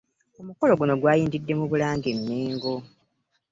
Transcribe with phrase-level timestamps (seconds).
[0.39, 2.73] Omukolo guno gwayindidde mu Bulange e Mmengo